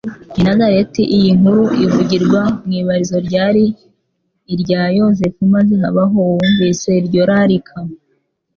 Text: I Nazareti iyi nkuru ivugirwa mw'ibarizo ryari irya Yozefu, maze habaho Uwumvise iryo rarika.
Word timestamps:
I 0.39 0.41
Nazareti 0.47 1.01
iyi 1.17 1.29
nkuru 1.37 1.63
ivugirwa 1.85 2.41
mw'ibarizo 2.65 3.17
ryari 3.27 3.65
irya 4.53 4.81
Yozefu, 4.97 5.39
maze 5.53 5.73
habaho 5.83 6.15
Uwumvise 6.27 6.89
iryo 7.01 7.21
rarika. 7.29 7.77